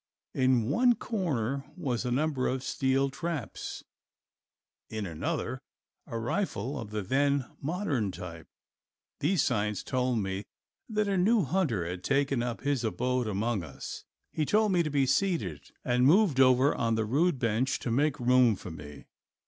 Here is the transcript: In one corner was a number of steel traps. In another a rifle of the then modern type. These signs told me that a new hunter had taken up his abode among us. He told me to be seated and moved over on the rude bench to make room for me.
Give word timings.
In 0.33 0.63
one 0.63 0.95
corner 0.95 1.63
was 1.77 2.05
a 2.05 2.11
number 2.11 2.47
of 2.47 2.63
steel 2.63 3.11
traps. 3.11 3.83
In 4.89 5.05
another 5.05 5.61
a 6.07 6.17
rifle 6.17 6.79
of 6.79 6.89
the 6.89 7.03
then 7.03 7.45
modern 7.61 8.11
type. 8.11 8.47
These 9.19 9.43
signs 9.43 9.83
told 9.83 10.17
me 10.17 10.43
that 10.89 11.07
a 11.07 11.19
new 11.19 11.43
hunter 11.43 11.85
had 11.85 12.03
taken 12.03 12.41
up 12.41 12.61
his 12.61 12.83
abode 12.83 13.27
among 13.27 13.61
us. 13.61 14.03
He 14.31 14.43
told 14.43 14.71
me 14.71 14.81
to 14.81 14.89
be 14.89 15.05
seated 15.05 15.69
and 15.85 16.03
moved 16.07 16.39
over 16.39 16.73
on 16.73 16.95
the 16.95 17.05
rude 17.05 17.37
bench 17.37 17.77
to 17.81 17.91
make 17.91 18.19
room 18.19 18.55
for 18.55 18.71
me. 18.71 19.05